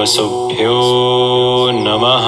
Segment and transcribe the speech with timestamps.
[0.00, 0.80] वसुभ्यो
[1.72, 2.26] नमः।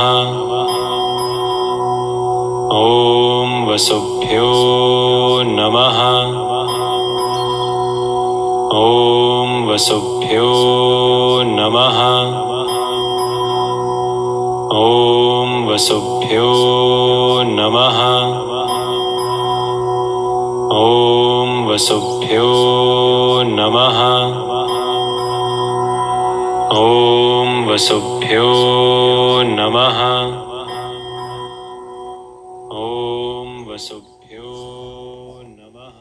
[2.79, 4.49] ॐ वसुभ्यो
[5.47, 6.01] नमः।
[8.81, 10.51] ॐ वसुभ्यो
[11.47, 11.99] नमः।
[14.79, 16.53] ॐ वसुभ्यो
[17.47, 18.01] नमः।
[20.77, 22.53] ॐ वसुभ्यो
[23.47, 24.03] नमः
[26.72, 28.48] ॐ वसुभ्यो
[29.48, 30.00] नमः
[32.82, 34.52] ॐ वसुभ्यो
[35.48, 35.98] नमः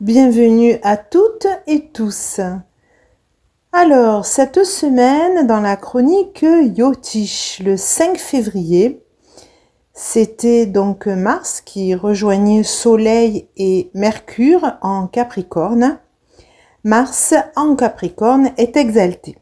[0.00, 2.40] Bienvenue à toutes et tous.
[3.72, 6.44] Alors, cette semaine, dans la chronique
[6.76, 9.02] Yotish, le 5 février,
[9.94, 15.98] c'était donc Mars qui rejoignait Soleil et Mercure en Capricorne.
[16.87, 19.37] Mars en Capricorne est exalté.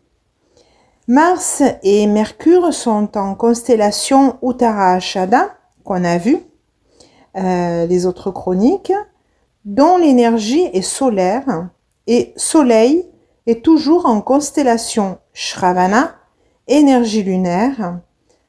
[1.08, 6.40] Mars et Mercure sont en constellation Uttara-Ashada, qu'on a vu,
[7.38, 8.94] euh, les autres chroniques,
[9.64, 11.70] dont l'énergie est solaire,
[12.08, 13.06] et Soleil
[13.46, 16.16] est toujours en constellation Shravana,
[16.68, 18.00] énergie lunaire,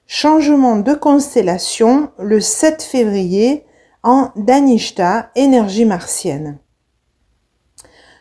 [0.07, 3.67] changement de constellation le 7 février
[4.03, 6.57] en Danishta, énergie martienne.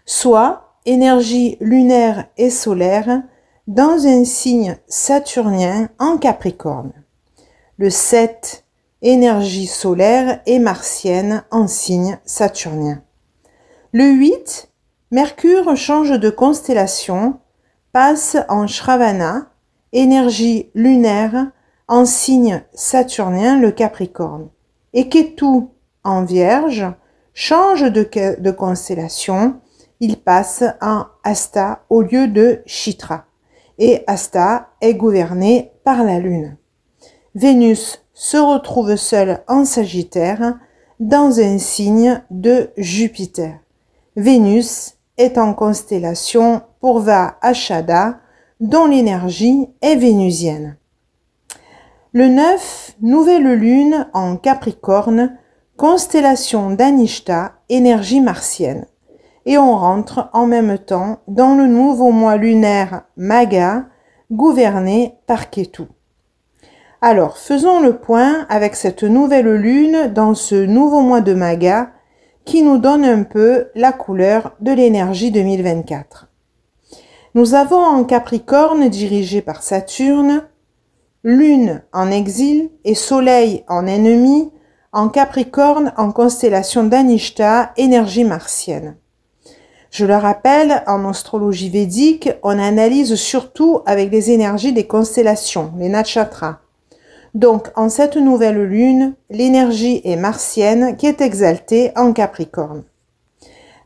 [0.05, 3.23] Soit énergie lunaire et solaire
[3.67, 6.93] dans un signe saturnien en Capricorne.
[7.77, 8.63] Le 7,
[9.01, 13.01] énergie solaire et martienne en signe saturnien.
[13.91, 14.69] Le 8,
[15.11, 17.39] Mercure change de constellation,
[17.91, 19.51] passe en Shravana,
[19.93, 21.51] énergie lunaire
[21.87, 24.49] en signe saturnien le Capricorne.
[24.93, 25.67] Et Ketu
[26.03, 26.85] en Vierge
[27.33, 28.09] change de,
[28.39, 29.59] de constellation,
[29.99, 33.25] il passe en Asta au lieu de Chitra.
[33.77, 36.57] Et Asta est gouverné par la Lune.
[37.33, 40.57] Vénus se retrouve seule en Sagittaire
[40.99, 43.59] dans un signe de Jupiter.
[44.15, 48.19] Vénus est en constellation Purva Ashada
[48.61, 50.77] dont l'énergie est vénusienne.
[52.13, 55.37] Le 9, nouvelle lune en Capricorne,
[55.75, 58.85] constellation d'Anishta, énergie martienne
[59.45, 63.85] et on rentre en même temps dans le nouveau mois lunaire Maga,
[64.31, 65.83] gouverné par Ketu.
[67.01, 71.91] Alors, faisons le point avec cette nouvelle lune dans ce nouveau mois de Maga
[72.45, 76.27] qui nous donne un peu la couleur de l'énergie 2024.
[77.35, 80.47] Nous avons en Capricorne dirigé par Saturne,
[81.23, 84.51] Lune en exil et Soleil en ennemi,
[84.93, 88.95] en Capricorne en constellation d'Anishta, énergie martienne.
[89.97, 95.87] Je le rappelle, en astrologie védique, on analyse surtout avec les énergies des constellations, les
[95.87, 96.57] nakshatras.
[97.33, 102.83] Donc, en cette nouvelle lune, l'énergie est martienne qui est exaltée en Capricorne.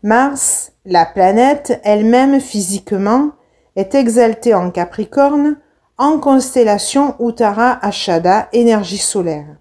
[0.01, 3.29] Mars, la planète elle-même physiquement,
[3.75, 5.57] est exaltée en Capricorne
[5.99, 9.57] en constellation Uttara Ashada, énergie solaire.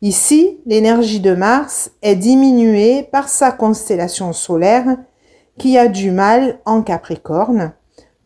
[0.00, 4.96] Ici, l'énergie de Mars est diminuée par sa constellation solaire
[5.58, 7.72] qui a du mal en Capricorne.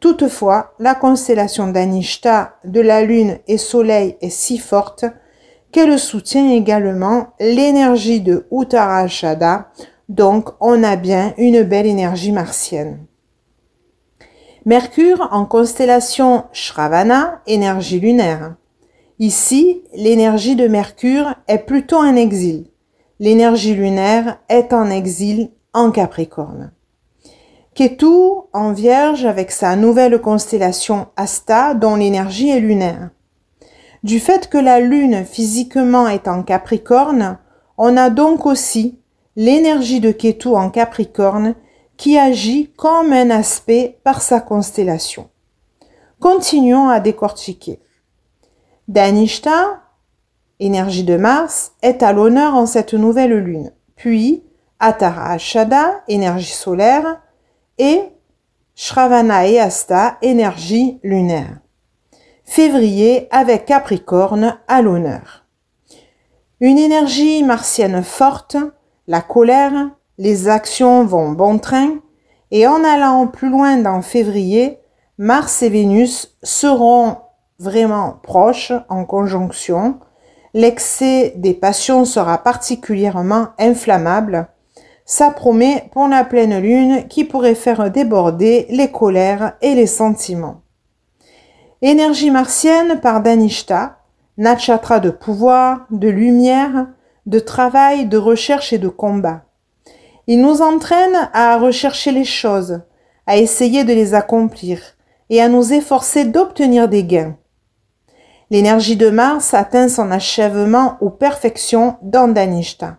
[0.00, 5.04] Toutefois, la constellation d'Anishta de la Lune et Soleil est si forte
[5.72, 9.70] qu'elle soutient également l'énergie de Uttarashada,
[10.08, 13.06] donc on a bien une belle énergie martienne.
[14.66, 18.56] Mercure en constellation Shravana, énergie lunaire.
[19.18, 22.66] Ici, l'énergie de Mercure est plutôt en exil.
[23.20, 26.72] L'énergie lunaire est en exil en Capricorne.
[27.80, 33.08] Ketu en vierge avec sa nouvelle constellation Asta dont l'énergie est lunaire.
[34.02, 37.38] Du fait que la lune physiquement est en Capricorne,
[37.78, 38.98] on a donc aussi
[39.34, 41.54] l'énergie de Ketu en Capricorne
[41.96, 45.30] qui agit comme un aspect par sa constellation.
[46.20, 47.80] Continuons à décortiquer.
[48.88, 49.80] Danishta,
[50.58, 53.72] énergie de Mars, est à l'honneur en cette nouvelle lune.
[53.96, 54.44] Puis,
[54.80, 57.22] Atara Ashada, énergie solaire,
[57.80, 58.02] et
[58.74, 61.60] Shravana et Asta, énergie lunaire.
[62.44, 65.46] Février avec Capricorne à l'honneur.
[66.60, 68.58] Une énergie martienne forte,
[69.06, 69.72] la colère,
[70.18, 71.94] les actions vont bon train,
[72.50, 74.78] et en allant plus loin dans février,
[75.16, 77.16] Mars et Vénus seront
[77.58, 80.00] vraiment proches en conjonction.
[80.52, 84.48] L'excès des passions sera particulièrement inflammable
[85.12, 90.62] Ça promet pour la pleine lune qui pourrait faire déborder les colères et les sentiments.
[91.82, 93.98] Énergie martienne par Danishta,
[94.38, 96.86] Natchatra de pouvoir, de lumière,
[97.26, 99.42] de travail, de recherche et de combat.
[100.28, 102.80] Il nous entraîne à rechercher les choses,
[103.26, 104.80] à essayer de les accomplir
[105.28, 107.34] et à nous efforcer d'obtenir des gains.
[108.48, 112.98] L'énergie de Mars atteint son achèvement ou perfection dans Danishta.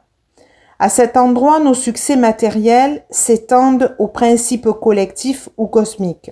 [0.83, 6.31] À cet endroit, nos succès matériels s'étendent aux principes collectifs ou cosmiques.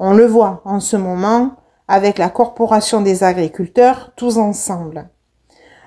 [0.00, 1.52] On le voit en ce moment
[1.86, 5.08] avec la Corporation des agriculteurs tous ensemble.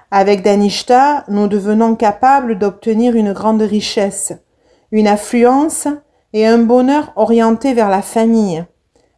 [0.09, 4.31] Avec Danishta, nous devenons capables d'obtenir une grande richesse,
[4.93, 5.89] une affluence
[6.31, 8.63] et un bonheur orienté vers la famille,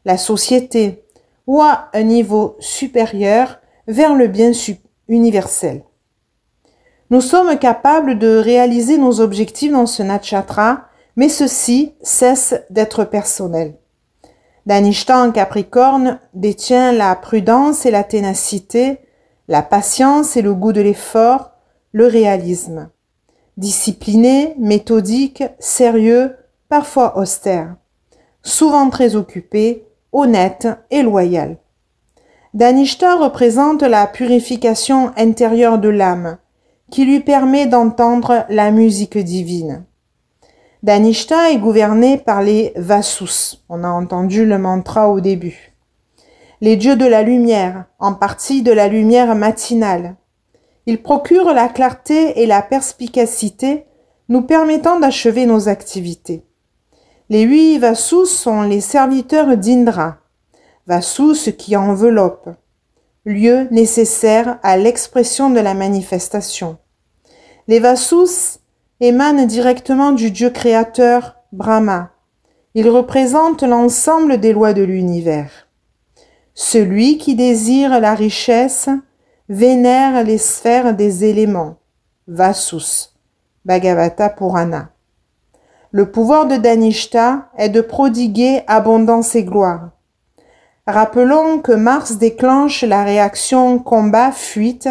[0.04, 1.06] la société
[1.46, 4.52] ou à un niveau supérieur vers le bien
[5.08, 5.84] universel.
[7.14, 13.76] Nous sommes capables de réaliser nos objectifs dans ce natchatra, mais ceci cesse d'être personnel.
[14.66, 18.98] Danishta en Capricorne détient la prudence et la ténacité,
[19.48, 21.52] la patience et le goût de l'effort,
[21.92, 22.90] le réalisme.
[23.58, 26.36] Discipliné, méthodique, sérieux,
[26.68, 27.76] parfois austère.
[28.42, 31.58] Souvent très occupé, honnête et loyal.
[32.56, 36.40] Danishta représente la purification intérieure de l'âme,
[36.94, 39.84] qui lui permet d'entendre la musique divine.
[40.84, 43.64] Danishta est gouverné par les Vasus.
[43.68, 45.74] On a entendu le mantra au début.
[46.62, 50.18] Les dieux de la lumière, en partie de la lumière matinale.
[50.86, 53.88] Ils procurent la clarté et la perspicacité,
[54.30, 56.46] nous permettant d'achever nos activités.
[57.28, 60.18] Les huit Vasus sont les serviteurs d'Indra,
[60.86, 62.50] Vasus qui enveloppe,
[63.26, 66.78] lieu nécessaire à l'expression de la manifestation.
[67.70, 68.60] Les Vasus
[69.00, 72.12] émanent directement du Dieu créateur Brahma.
[72.76, 75.70] Ils représentent l'ensemble des lois de l'univers.
[76.54, 78.90] Celui qui désire la richesse
[79.48, 81.78] vénère les sphères des éléments.
[82.28, 83.14] Vasus.
[83.64, 84.90] Bhagavata Purana.
[85.92, 89.92] Le pouvoir de Danishta est de prodiguer abondance et gloire.
[90.86, 94.90] Rappelons que Mars déclenche la réaction combat-fuite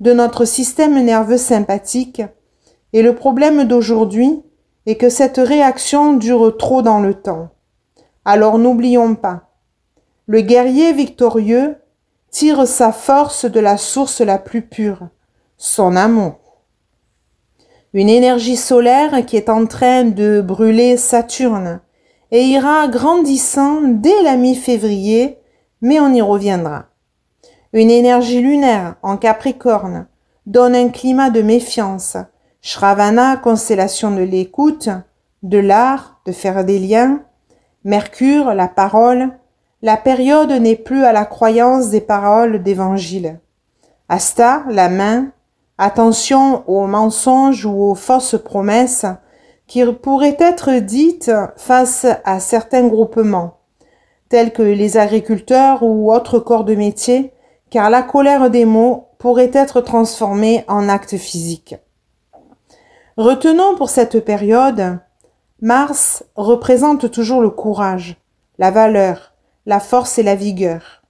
[0.00, 2.22] de notre système nerveux sympathique
[2.92, 4.42] et le problème d'aujourd'hui
[4.86, 7.48] est que cette réaction dure trop dans le temps.
[8.24, 9.50] Alors n'oublions pas,
[10.26, 11.76] le guerrier victorieux
[12.30, 15.08] tire sa force de la source la plus pure,
[15.56, 16.46] son amour
[17.96, 21.80] une énergie solaire qui est en train de brûler Saturne
[22.30, 25.38] et ira grandissant dès la mi-février,
[25.80, 26.90] mais on y reviendra.
[27.72, 30.06] Une énergie lunaire en Capricorne
[30.46, 32.16] donne un climat de méfiance.
[32.62, 34.88] Shravana, constellation de l'écoute,
[35.42, 37.22] de l'art, de faire des liens.
[37.84, 39.30] Mercure, la parole.
[39.82, 43.38] La période n'est plus à la croyance des paroles d'évangile.
[44.08, 45.32] Asta, la main,
[45.78, 49.04] Attention aux mensonges ou aux fausses promesses
[49.66, 53.58] qui pourraient être dites face à certains groupements,
[54.30, 57.34] tels que les agriculteurs ou autres corps de métier,
[57.76, 61.76] car la colère des mots pourrait être transformée en actes physiques.
[63.18, 64.98] Retenons pour cette période,
[65.60, 68.16] Mars représente toujours le courage,
[68.56, 69.34] la valeur,
[69.66, 71.02] la force et la vigueur.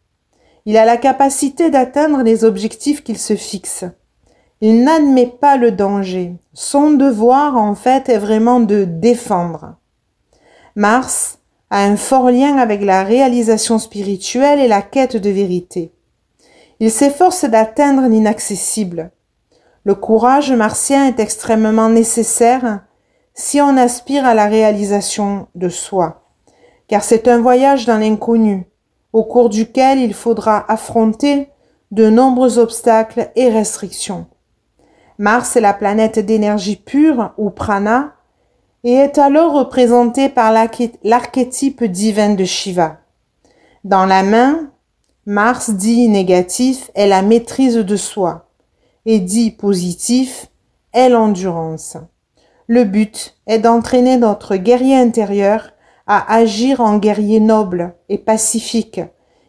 [0.65, 3.85] Il a la capacité d'atteindre les objectifs qu'il se fixe.
[4.61, 6.35] Il n'admet pas le danger.
[6.53, 9.77] Son devoir, en fait, est vraiment de défendre.
[10.75, 11.39] Mars
[11.71, 15.93] a un fort lien avec la réalisation spirituelle et la quête de vérité.
[16.79, 19.11] Il s'efforce d'atteindre l'inaccessible.
[19.85, 22.81] Le courage martien est extrêmement nécessaire
[23.35, 26.23] si on aspire à la réalisation de soi,
[26.89, 28.67] car c'est un voyage dans l'inconnu,
[29.13, 31.49] au cours duquel il faudra affronter
[31.93, 34.27] de nombreux obstacles et restrictions.
[35.19, 38.15] Mars est la planète d'énergie pure ou prana
[38.85, 40.53] et est alors représentée par
[41.03, 42.99] l'archétype divin de Shiva.
[43.85, 44.71] Dans la main,
[45.29, 48.49] Mars dit négatif est la maîtrise de soi
[49.07, 50.47] et dit positif
[50.93, 51.97] est l'endurance.
[52.69, 55.73] Le but est d'entraîner notre guerrier intérieur
[56.07, 59.01] à agir en guerrier noble et pacifique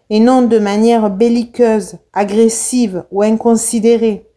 [0.10, 4.28] et non de manière belliqueuse, agressive ou inconsidérée.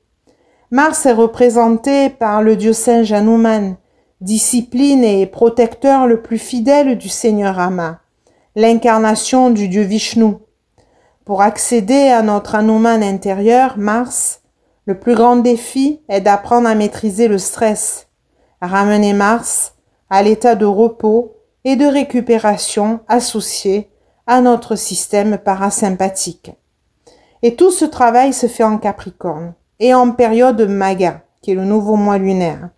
[0.70, 3.76] Mars est représenté par le dieu singe Hanuman,
[4.20, 8.00] discipline et protecteur le plus fidèle du Seigneur Rama,
[8.56, 10.34] l'incarnation du dieu Vishnu.
[11.24, 14.40] Pour accéder à notre Hanuman intérieur, Mars,
[14.86, 18.08] le plus grand défi est d'apprendre à maîtriser le stress,
[18.62, 19.74] ramener Mars
[20.08, 23.90] à l'état de repos et de récupération associé
[24.26, 26.52] à notre système parasympathique.
[27.42, 31.64] Et tout ce travail se fait en Capricorne et en période Maga, qui est le
[31.64, 32.70] nouveau mois lunaire.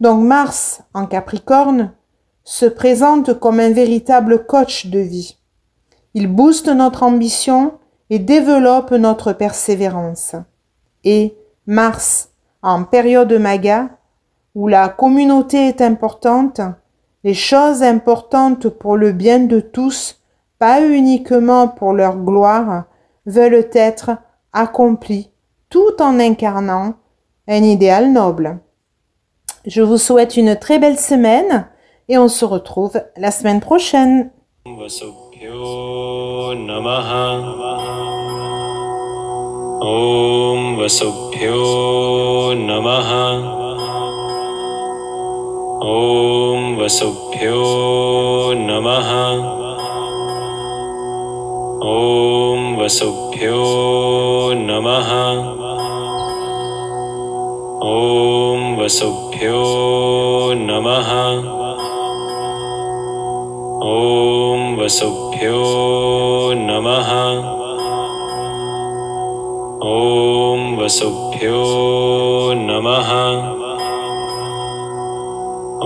[0.00, 1.92] Donc Mars en Capricorne
[2.44, 5.38] se présente comme un véritable coach de vie.
[6.18, 7.74] Il booste notre ambition
[8.08, 10.34] et développe notre persévérance.
[11.04, 12.30] Et Mars
[12.62, 13.90] en période Maga,
[14.54, 16.62] où la communauté est importante,
[17.22, 20.22] les choses importantes pour le bien de tous,
[20.58, 22.84] pas uniquement pour leur gloire,
[23.26, 24.12] veulent être
[24.54, 25.30] accomplies
[25.68, 26.94] tout en incarnant
[27.46, 28.58] un idéal noble.
[29.66, 31.68] Je vous souhaite une très belle semaine
[32.08, 34.30] et on se retrouve la semaine prochaine.
[35.36, 37.10] वसुभ्यो नमः।
[39.88, 41.58] ॐ वसुभ्यो
[42.56, 43.10] नमः।
[45.88, 47.60] ॐ वसुभ्यो
[48.56, 49.10] नमः।
[51.92, 53.60] ॐ वसुभ्यो
[54.56, 55.12] नमः।
[57.92, 59.62] ॐ वसुभ्यो
[60.56, 61.12] नमः।
[63.86, 64.45] ॐ
[64.78, 65.62] वसुभ्यो
[66.56, 67.10] नमः।
[69.88, 71.62] ॐ वसुभ्यो
[72.56, 73.10] नमः।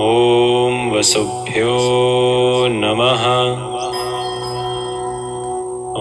[0.03, 1.77] ॐ वसुभ्यो
[2.71, 3.25] नमः।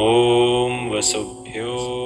[0.02, 1.99] ॐ वसुभ्यो